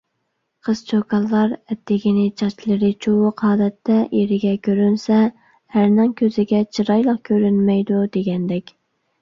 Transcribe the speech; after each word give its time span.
قىز-چوكانلار 0.67 1.51
ئەتىگىنى 1.73 2.23
چاچلىرى 2.41 2.89
چۇۋۇق 3.07 3.43
ھالەتتە 3.47 3.97
ئېرىگە 4.21 4.55
كۆرۈنسە، 4.69 5.21
ئەرنىڭ 5.29 6.17
كۆزىگە 6.23 6.63
چىرايلىق 6.79 7.21
كۆرۈنمەيدۇ، 7.31 8.03
دېگەندەك. 8.19 8.75